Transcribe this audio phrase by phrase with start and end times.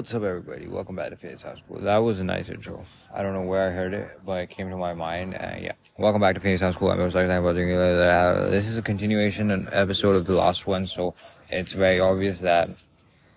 [0.00, 0.66] What's up, everybody?
[0.66, 1.78] Welcome back to Faye's House School.
[1.80, 2.86] That was a nice intro.
[3.14, 5.34] I don't know where I heard it, but it came to my mind.
[5.34, 6.90] And yeah, welcome back to House School.
[6.90, 7.54] I'm your about
[8.50, 11.14] This is a continuation, an episode of the last one, so
[11.50, 12.70] it's very obvious that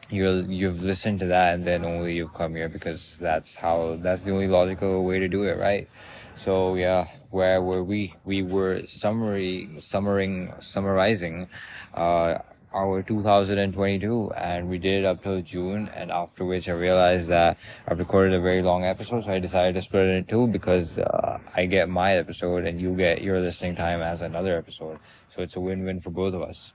[0.10, 4.22] you're you've listened to that and then only you've come here because that's how that's
[4.22, 5.90] the only logical way to do it, right?
[6.38, 8.16] So yeah, where were we?
[8.24, 11.50] We were summary summaring summarizing
[11.94, 12.38] uh
[12.74, 17.58] our 2022 and we did it up till June and after which I realized that
[17.88, 20.98] I've recorded a very long episode so I decided to split it in two because
[20.98, 25.42] uh, I get my episode and you get your listening time as another episode so
[25.42, 26.74] it's a win-win for both of us.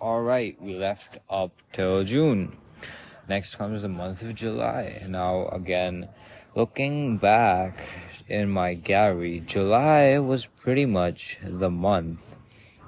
[0.00, 2.56] Alright, we left up till June.
[3.28, 5.04] Next comes the month of July.
[5.08, 6.08] Now again,
[6.54, 7.86] looking back
[8.26, 12.20] in my gallery, July was pretty much the month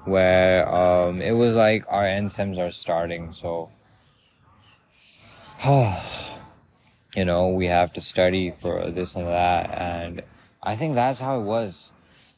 [0.05, 3.69] where um, it was like our end sems are starting, so
[5.65, 10.23] you know we have to study for this and that, and
[10.63, 11.91] I think that's how it was.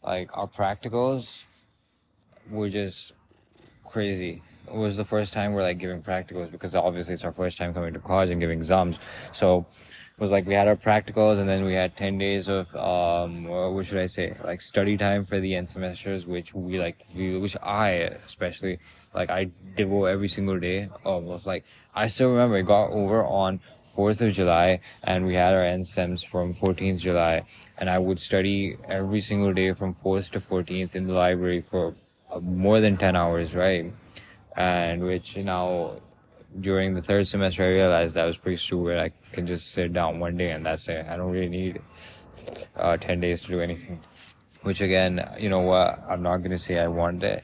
[0.03, 1.43] Like our practicals
[2.49, 3.13] were just
[3.85, 4.41] crazy.
[4.67, 7.73] It was the first time we're like giving practicals because obviously it's our first time
[7.73, 8.97] coming to college and giving exams.
[9.31, 9.66] So
[10.19, 13.86] was like we had our practicals and then we had 10 days of um what
[13.86, 17.58] should i say like study time for the end semesters which we like we, which
[17.64, 17.89] i
[18.28, 18.80] especially
[19.14, 21.45] like i devote every single day almost.
[21.45, 23.59] Like i still remember it got over on
[23.95, 27.44] 4th of july and we had our end sems from 14th july
[27.78, 31.95] and i would study every single day from 4th to 14th in the library for
[32.31, 33.91] uh, more than 10 hours right?
[34.56, 35.97] And which now
[36.59, 38.99] during the third semester, I realized that was pretty stupid.
[38.99, 41.05] I can just sit down one day and that's it.
[41.07, 41.81] I don't really need
[42.75, 43.99] uh, 10 days to do anything.
[44.61, 45.99] Which again, you know what?
[46.09, 47.43] I'm not gonna say I want it.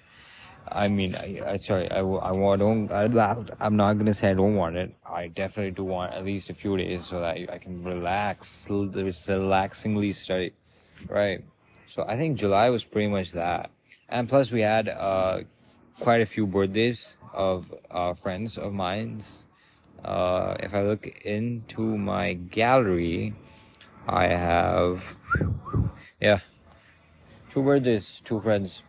[0.72, 4.34] I mean, I, I sorry, I, I want, don't, I, I'm not gonna say I
[4.34, 4.96] don't want it.
[5.06, 10.14] I definitely do want at least a few days so that I can relax, relaxingly
[10.14, 10.54] study,
[11.10, 11.44] right?
[11.88, 13.72] So I think July was pretty much that.
[14.08, 15.42] And plus we had, uh,
[16.00, 19.22] quite a few birthdays of uh, friends of mine.
[20.04, 23.34] Uh, if I look into my gallery,
[24.08, 25.04] I have,
[26.22, 26.40] yeah,
[27.52, 28.82] two birthdays, two friends.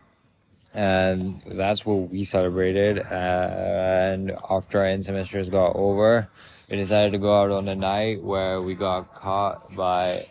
[0.73, 2.99] And that's what we celebrated.
[2.99, 6.29] And after our end semesters got over,
[6.69, 10.27] we decided to go out on a night where we got caught by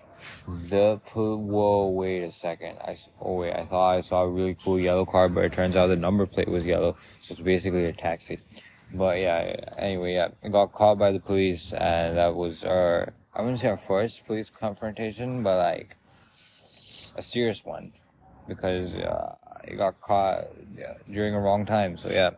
[0.47, 2.77] the whoa wait a second.
[2.81, 5.77] I oh wait i thought i saw a really cool yellow car but it turns
[5.77, 8.39] out the number plate was yellow so it's basically a taxi.
[8.93, 13.43] But yeah anyway yeah it got caught by the police and that was our i
[13.43, 15.97] wouldn't say our first police confrontation but like
[17.17, 17.93] a serious one
[18.49, 22.31] because uh, it got caught yeah, during a wrong time so yeah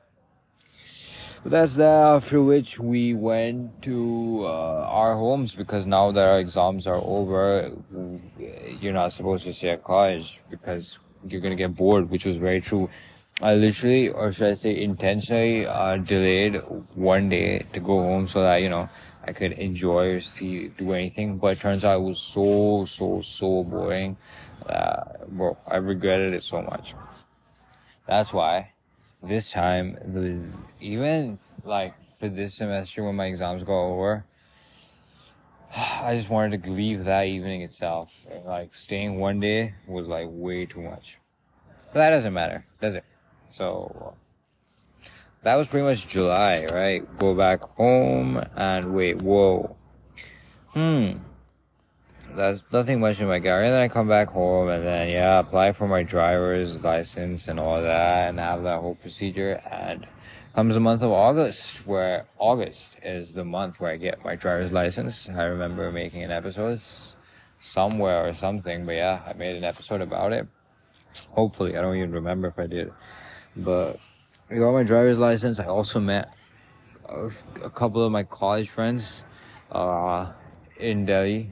[1.44, 6.86] that's that after which we went to uh, our homes because now that our exams
[6.86, 7.72] are over
[8.80, 10.98] you're not supposed to stay at college because
[11.28, 12.88] you're gonna get bored which was very true.
[13.40, 16.56] I literally or should i say intentionally uh, delayed
[16.94, 18.88] one day to go home so that you know
[19.24, 21.38] i could enjoy or see do anything.
[21.38, 24.16] But it turns out it was so so so boring
[24.68, 26.94] uh, bro i regretted it so much.
[28.06, 28.72] That's why
[29.22, 34.24] this time, even like for this semester when my exams go over,
[35.76, 38.14] I just wanted to leave that evening itself.
[38.44, 41.18] Like staying one day was like way too much.
[41.92, 43.04] But that doesn't matter, does it?
[43.50, 44.14] So
[45.42, 47.18] that was pretty much July, right?
[47.18, 49.76] Go back home and wait, whoa.
[50.68, 51.18] Hmm
[52.36, 53.66] that's nothing much in my gallery.
[53.66, 57.58] And then I come back home and then, yeah, apply for my driver's license and
[57.60, 59.60] all that and have that whole procedure.
[59.70, 60.06] And
[60.54, 64.72] comes the month of August, where August is the month where I get my driver's
[64.72, 65.28] license.
[65.28, 66.80] I remember making an episode
[67.60, 70.46] somewhere or something, but yeah, I made an episode about it.
[71.30, 72.92] Hopefully, I don't even remember if I did.
[73.56, 73.98] But
[74.50, 75.58] I got my driver's license.
[75.58, 76.34] I also met
[77.08, 77.30] a,
[77.64, 79.22] a couple of my college friends
[79.70, 80.32] uh,
[80.78, 81.50] in Delhi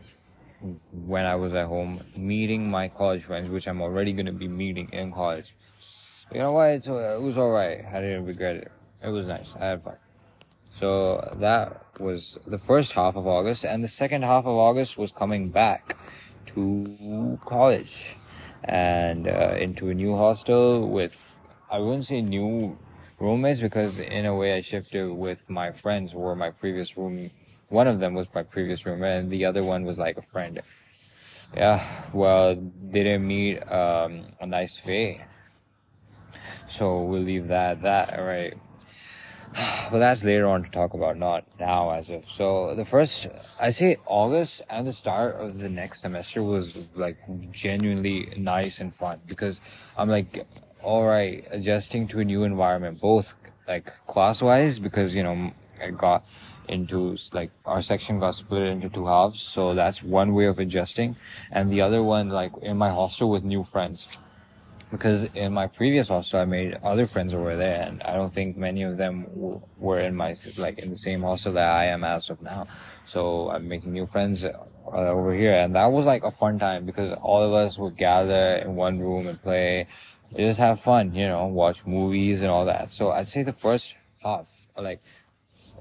[0.92, 4.48] when I was at home meeting my college friends, which I'm already going to be
[4.48, 5.54] meeting in college.
[6.32, 6.70] You know what?
[6.70, 7.84] It's, it was alright.
[7.84, 8.72] I didn't regret it.
[9.02, 9.56] It was nice.
[9.56, 9.96] I had fun.
[10.72, 15.10] So that was the first half of August, and the second half of August was
[15.10, 15.96] coming back
[16.46, 18.16] to college
[18.64, 21.36] and uh, into a new hostel with,
[21.70, 22.78] I wouldn't say new
[23.18, 27.30] roommates because in a way I shifted with my friends who were my previous room
[27.70, 30.60] one of them was my previous roommate, and the other one was like a friend.
[31.56, 35.20] Yeah, well, they didn't meet um, a nice fate.
[36.68, 38.18] So we'll leave that that.
[38.18, 38.54] All right.
[39.90, 42.30] but that's later on to talk about, not now as of.
[42.30, 43.28] So the first,
[43.60, 47.18] I say August and the start of the next semester was like
[47.50, 49.60] genuinely nice and fun because
[49.96, 50.46] I'm like,
[50.82, 53.34] all right, adjusting to a new environment, both
[53.66, 55.52] like class wise because you know
[55.82, 56.24] I got
[56.70, 61.16] into like our section got split into two halves, so that's one way of adjusting,
[61.50, 64.18] and the other one like in my hostel with new friends
[64.90, 68.56] because in my previous hostel I made other friends over there, and I don't think
[68.56, 72.02] many of them w- were in my like in the same hostel that I am
[72.02, 72.66] as of now.
[73.06, 74.52] So I'm making new friends uh,
[74.92, 78.56] over here, and that was like a fun time because all of us would gather
[78.56, 79.86] in one room and play,
[80.36, 82.90] just have fun, you know, watch movies and all that.
[82.90, 85.00] So I'd say the first half, like.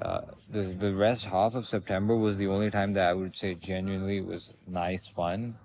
[0.02, 3.56] Uh, the the rest half of September was the only time that I would say
[3.56, 5.56] genuinely was nice fun,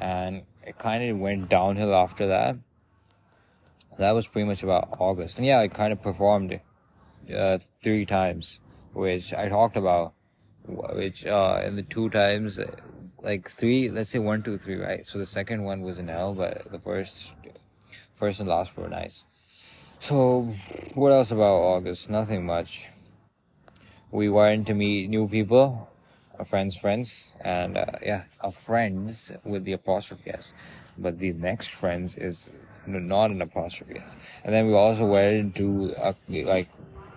[0.00, 2.56] and it kind of went downhill after that.
[3.98, 5.38] That was pretty much about August.
[5.38, 6.60] And yeah, I kind of performed
[7.34, 8.58] uh, three times,
[8.92, 10.14] which I talked about,
[10.66, 12.58] which uh, in the two times,
[13.22, 15.06] like three, let's say one, two, three, right?
[15.06, 17.34] So the second one was an L, but the first,
[18.14, 19.24] first and last were nice.
[20.00, 20.54] So,
[20.94, 22.10] what else about August?
[22.10, 22.88] Nothing much.
[24.14, 25.88] We went to meet new people
[26.38, 30.52] a friend's friends, and uh, yeah, a friends with the apostrophe s.
[30.96, 32.50] But the next friends is
[32.86, 34.16] not an apostrophe s.
[34.44, 36.68] And then we also went to uh, a, like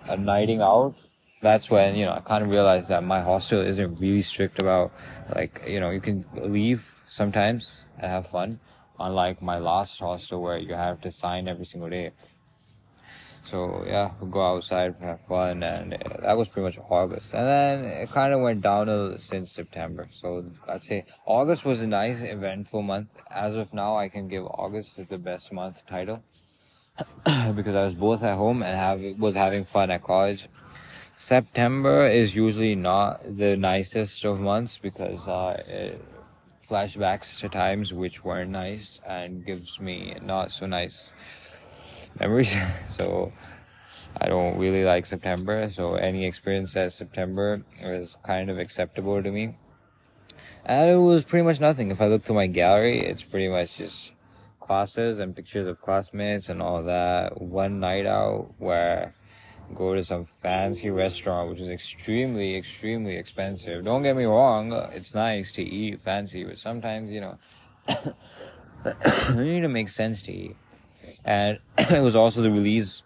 [0.08, 0.94] a nighting out.
[1.40, 4.90] That's when you know I kind of realized that my hostel isn't really strict about
[5.36, 8.58] like you know you can leave sometimes and have fun,
[8.98, 12.10] unlike my last hostel where you have to sign every single day.
[13.50, 17.32] So yeah, we go outside, and have fun, and uh, that was pretty much August.
[17.32, 20.06] And then it kind of went downhill since September.
[20.12, 23.18] So I'd say August was a nice, eventful month.
[23.30, 26.22] As of now, I can give August the best month title
[27.54, 30.46] because I was both at home and have was having fun at college.
[31.16, 36.04] September is usually not the nicest of months because uh, it
[36.68, 41.14] flashbacks to times which weren't nice and gives me not so nice
[42.18, 42.56] memories.
[42.88, 43.32] so
[44.20, 45.70] I don't really like September.
[45.70, 49.56] So any experience at September was kind of acceptable to me.
[50.64, 51.90] And it was pretty much nothing.
[51.90, 54.12] If I look to my gallery, it's pretty much just
[54.60, 57.40] classes and pictures of classmates and all that.
[57.40, 59.14] One night out where
[59.70, 63.84] I go to some fancy restaurant, which is extremely, extremely expensive.
[63.84, 67.38] Don't get me wrong, it's nice to eat fancy, but sometimes, you know,
[69.30, 70.56] you need to make sense to eat
[71.28, 73.02] and it was also the release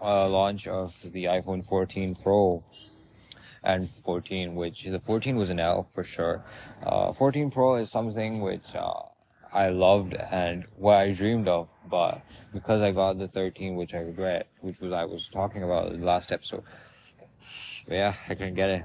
[0.00, 2.64] uh, launch of the iPhone 14 Pro
[3.62, 6.42] and 14, which the 14 was an L for sure.
[6.82, 9.02] Uh, 14 Pro is something which uh,
[9.52, 12.22] I loved and what I dreamed of, but
[12.54, 16.00] because I got the 13, which I regret, which was I was talking about in
[16.00, 16.62] the last episode.
[17.86, 18.84] But yeah, I couldn't get it.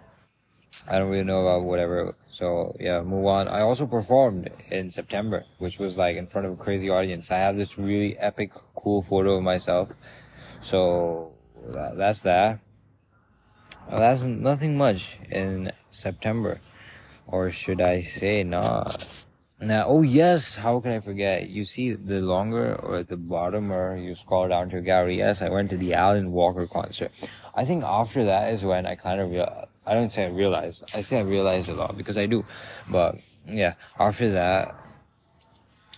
[0.87, 2.15] I don't really know about whatever.
[2.31, 3.47] So yeah, move on.
[3.47, 7.29] I also performed in September, which was like in front of a crazy audience.
[7.29, 9.93] I have this really epic, cool photo of myself.
[10.61, 11.33] So
[11.67, 12.59] that's that.
[13.89, 16.61] that's nothing much in September,
[17.27, 19.25] or should I say not?
[19.59, 21.47] Now, oh yes, how can I forget?
[21.49, 25.17] You see the longer or at the bottom, or you scroll down to gallery.
[25.17, 27.11] Yes, I went to the Alan Walker concert.
[27.53, 30.83] I think after that is when I kind of realized I don't say I realized.
[30.93, 32.45] I say I realized a lot because I do.
[32.89, 34.75] But yeah, after that,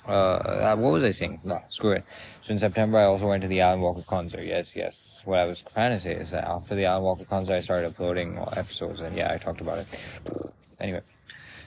[0.05, 1.41] uh, what was I saying?
[1.43, 2.05] No, screw it.
[2.41, 4.43] So in September, I also went to the Alan Walker concert.
[4.43, 5.21] Yes, yes.
[5.25, 7.87] What I was trying to say is that after the Alan Walker concert, I started
[7.87, 9.87] uploading episodes, and yeah, I talked about it.
[10.79, 11.01] Anyway,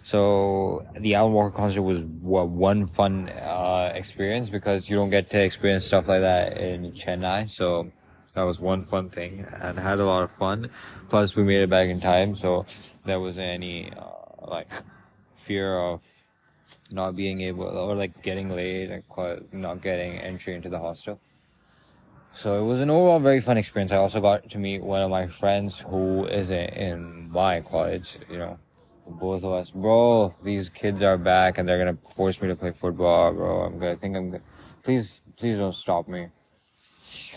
[0.02, 5.42] so the Alan Walker concert was one fun uh, experience because you don't get to
[5.42, 7.48] experience stuff like that in Chennai.
[7.48, 7.90] So
[8.36, 10.68] that was one fun thing and had a lot of fun.
[11.08, 12.66] Plus, we made it back in time, so
[13.06, 14.70] there wasn't any uh, like
[15.36, 16.04] fear of
[16.90, 19.02] not being able or like getting late and
[19.52, 21.18] not getting entry into the hostel.
[22.34, 23.90] So it was an overall very fun experience.
[23.90, 28.18] I also got to meet one of my friends who isn't in my college.
[28.30, 28.58] You know,
[29.06, 30.34] both of us, bro.
[30.42, 33.62] These kids are back and they're gonna force me to play football, bro.
[33.62, 34.32] I'm gonna I think I'm.
[34.32, 34.42] Gonna,
[34.82, 36.28] please, please don't stop me.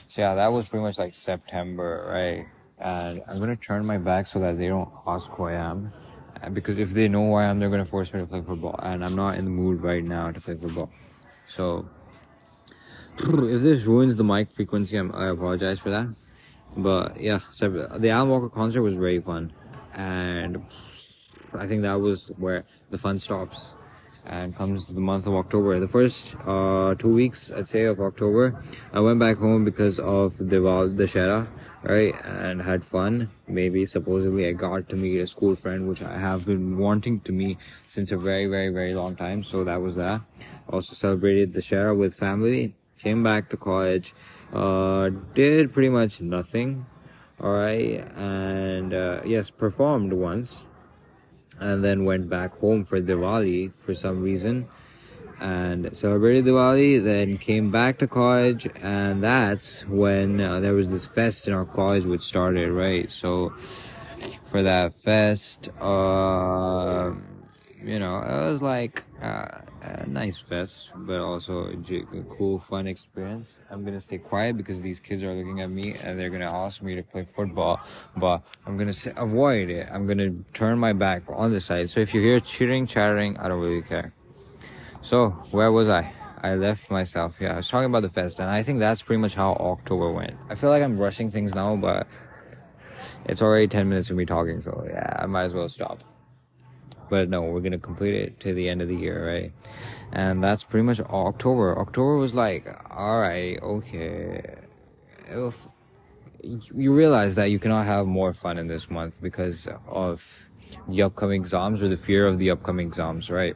[0.10, 2.48] So yeah, that was pretty much like September, right?
[2.80, 5.94] And I'm gonna turn my back so that they don't ask who I am.
[6.52, 8.80] Because if they know who I am, they're gonna force me to play football.
[8.82, 10.90] And I'm not in the mood right now to play football.
[11.46, 11.88] So,
[13.20, 16.08] if this ruins the mic frequency, I'm, I apologize for that.
[16.76, 19.54] But yeah, the Alan Walker concert was very fun.
[19.94, 20.66] And
[21.54, 23.76] I think that was where the fun stops.
[24.26, 25.80] And comes the month of October.
[25.80, 28.62] The first uh, two weeks, I'd say, of October,
[28.94, 30.60] I went back home because of the the
[31.04, 31.48] Dashera,
[31.84, 32.14] right?
[32.26, 33.30] And had fun.
[33.48, 37.32] Maybe supposedly I got to meet a school friend, which I have been wanting to
[37.32, 39.44] meet since a very, very, very long time.
[39.44, 40.22] So that was that.
[40.68, 42.76] Also celebrated the Dashera with family.
[42.98, 44.14] Came back to college.
[44.52, 46.86] Uh, did pretty much nothing.
[47.40, 48.06] All right.
[48.18, 50.66] And, uh, yes, performed once
[51.60, 54.68] and then went back home for Diwali for some reason
[55.40, 61.06] and celebrated Diwali, then came back to college, and that's when uh, there was this
[61.06, 63.12] fest in our college which started, right?
[63.12, 63.50] So
[64.46, 67.14] for that fest, uh,
[67.84, 69.48] you know, it was like uh,
[69.82, 73.58] a nice fest, but also a cool, fun experience.
[73.70, 76.82] I'm gonna stay quiet because these kids are looking at me and they're gonna ask
[76.82, 77.80] me to play football,
[78.18, 79.88] but I'm gonna avoid it.
[79.92, 81.90] I'm gonna turn my back on the side.
[81.90, 84.14] So if you hear cheering, chattering, I don't really care.
[85.02, 86.14] So where was I?
[86.42, 87.36] I left myself.
[87.40, 90.12] Yeah, I was talking about the fest, and I think that's pretty much how October
[90.12, 90.36] went.
[90.50, 92.08] I feel like I'm rushing things now, but
[93.26, 96.04] it's already 10 minutes of me talking, so yeah, I might as well stop.
[97.10, 99.52] But no, we're gonna complete it to the end of the year, right?
[100.12, 101.78] And that's pretty much October.
[101.78, 104.56] October was like, alright, okay.
[105.28, 105.68] If
[106.42, 110.50] you realize that you cannot have more fun in this month because of
[110.88, 113.56] the upcoming exams or the fear of the upcoming exams, right?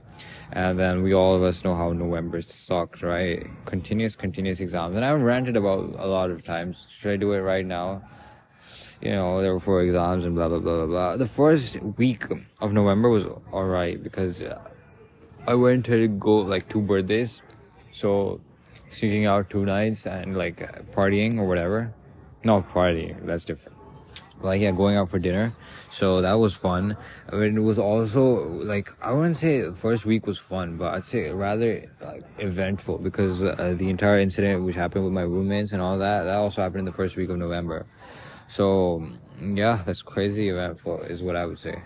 [0.51, 3.47] And then we all of us know how November sucked, right?
[3.65, 4.95] Continuous, continuous exams.
[4.95, 6.85] And I've ranted about a lot of times.
[6.89, 8.03] Should I do it right now?
[9.03, 11.17] You know, there were four exams and blah, blah, blah, blah, blah.
[11.17, 12.23] The first week
[12.61, 14.41] of November was alright because
[15.45, 17.41] I went to go like two birthdays.
[17.91, 18.39] So,
[18.87, 20.57] sneaking out two nights and like
[20.93, 21.93] partying or whatever.
[22.45, 23.77] Not partying, that's different
[24.43, 25.53] like yeah going out for dinner
[25.89, 26.97] so that was fun
[27.31, 30.93] i mean it was also like i wouldn't say the first week was fun but
[30.93, 35.71] i'd say rather like eventful because uh, the entire incident which happened with my roommates
[35.71, 37.85] and all that that also happened in the first week of november
[38.47, 39.07] so
[39.39, 41.81] yeah that's crazy eventful is what i would say.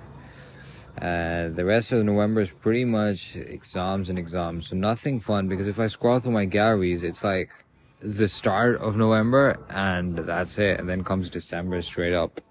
[1.00, 4.70] And the rest of november is pretty much exams and exams.
[4.70, 7.52] So nothing fun because if i scroll through my galleries it's like
[8.00, 10.80] the start of November and that's it.
[10.80, 12.42] And then comes December straight up.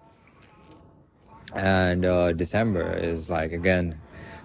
[1.54, 4.00] And uh, December is like again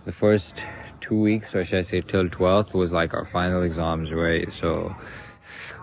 [0.05, 0.63] the first
[0.99, 4.51] two weeks, or should I say till 12th, was like our final exams, right?
[4.53, 4.95] So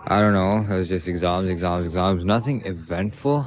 [0.07, 3.45] I don't know, it was just exams, exams, exams, nothing eventful,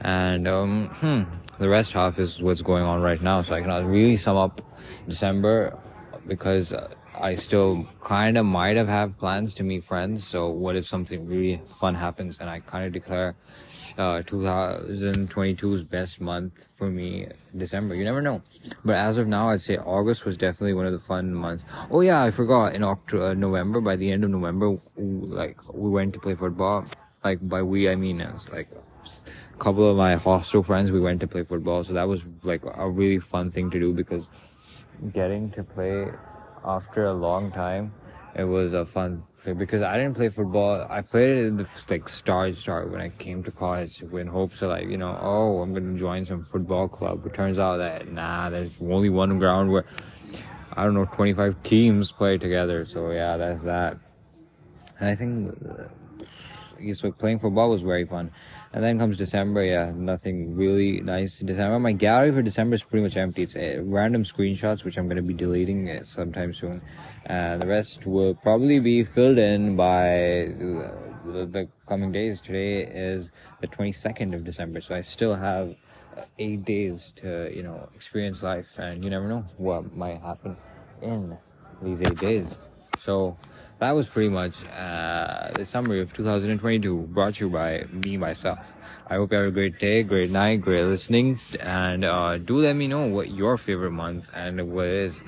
[0.00, 1.22] and um, hmm,
[1.58, 3.42] the rest half is what's going on right now.
[3.42, 4.60] So I cannot really sum up
[5.08, 5.78] December
[6.26, 6.74] because.
[7.16, 10.26] I still kind of might have have plans to meet friends.
[10.26, 13.36] So what if something really fun happens and I kind of declare
[13.98, 17.94] uh, 2022's best month for me, December.
[17.94, 18.42] You never know.
[18.84, 21.64] But as of now, I'd say August was definitely one of the fun months.
[21.90, 22.74] Oh yeah, I forgot.
[22.74, 26.84] In October, uh, November, by the end of November, like we went to play football.
[27.22, 28.68] Like by we, I mean it was like
[29.54, 30.90] a couple of my hostel friends.
[30.90, 33.92] We went to play football, so that was like a really fun thing to do
[33.92, 34.24] because
[35.12, 36.10] getting to play
[36.64, 37.92] after a long time
[38.34, 40.84] it was a fun thing because I didn't play football.
[40.90, 44.60] I played it in the like start start when I came to college in hopes
[44.62, 47.22] of like you know oh I'm gonna join some football club.
[47.22, 49.84] But turns out that nah, there's only one ground where
[50.72, 52.84] I don't know 25 teams play together.
[52.84, 53.98] So yeah, that's that.
[54.98, 58.32] And I think uh, so playing football was very fun.
[58.74, 61.78] And then comes December, yeah, nothing really nice in December.
[61.78, 63.44] My gallery for December is pretty much empty.
[63.44, 66.82] It's uh, random screenshots, which I'm going to be deleting uh, sometime soon.
[67.24, 72.40] And the rest will probably be filled in by the, the coming days.
[72.40, 75.76] Today is the 22nd of December, so I still have
[76.16, 78.80] uh, eight days to, you know, experience life.
[78.80, 80.56] And you never know what might happen
[81.00, 81.38] in
[81.80, 82.58] these eight days.
[82.98, 83.38] So,
[83.78, 88.72] that was pretty much uh, the summary of 2022 brought to you by me myself.
[89.06, 92.74] I hope you have a great day great night great listening and uh, do let
[92.76, 95.22] me know what your favorite month and what is.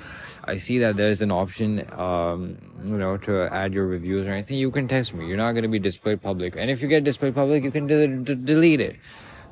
[0.45, 4.59] I see that there's an option um, you know to add your reviews or anything
[4.59, 5.27] you can text me.
[5.27, 6.57] You're not going to be displayed public.
[6.57, 8.97] And if you get displayed public you can de- de- delete it.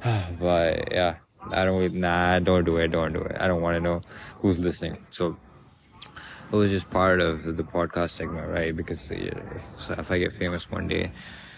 [0.41, 1.17] But yeah
[1.53, 3.37] i don't nah don't do it don't do it.
[3.39, 4.01] I don't want to know
[4.41, 4.97] who's listening.
[5.11, 5.37] So
[6.53, 8.75] it was just part of the podcast segment, right?
[8.77, 11.11] Because if, if I get famous one day,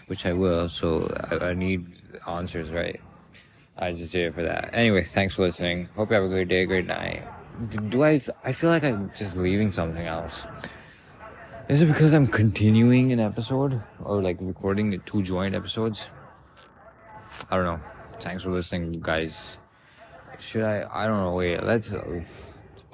[0.07, 1.87] which I will, so I, I need
[2.29, 3.01] answers, right?
[3.77, 4.71] I just did it for that.
[4.73, 5.89] Anyway, thanks for listening.
[5.97, 7.25] Hope you have a great day, great night.
[7.89, 8.21] Do I?
[8.45, 10.47] I feel like I'm just leaving something else.
[11.69, 16.09] Is it because I'm continuing an episode or like recording two joint episodes?
[17.51, 17.81] I don't know.
[18.21, 19.59] Thanks for listening, guys.
[20.39, 20.87] Should I?
[20.91, 21.35] I don't know.
[21.35, 21.93] Wait, let's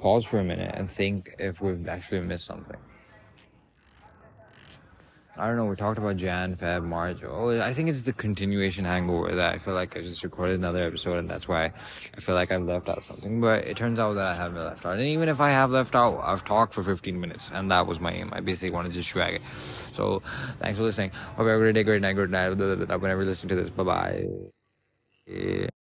[0.03, 2.75] pause for a minute and think if we've actually missed something.
[5.37, 5.65] I don't know.
[5.65, 7.23] We talked about Jan, Feb, March.
[7.23, 10.83] Oh, I think it's the continuation hangover that I feel like I just recorded another
[10.83, 11.63] episode, and that's why
[12.17, 13.41] I feel like I've left out something.
[13.41, 14.93] But it turns out that I haven't left out.
[14.93, 17.99] And even if I have left out, I've talked for 15 minutes, and that was
[17.99, 18.29] my aim.
[18.31, 19.41] I basically wanted to just drag it.
[19.55, 20.21] So
[20.59, 21.11] thanks for listening.
[21.11, 22.49] Hope have a great day, great night, good night.
[22.49, 25.73] Whenever you listen to this, bye bye.